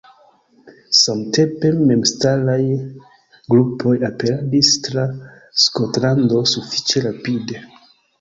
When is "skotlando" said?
5.65-6.41